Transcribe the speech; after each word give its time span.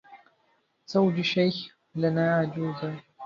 زوج 0.85 1.21
شيخ 1.21 1.75
لنا 1.95 2.35
عجوزا 2.37 2.99